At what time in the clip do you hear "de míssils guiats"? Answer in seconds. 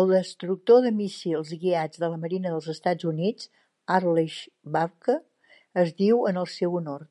0.84-2.02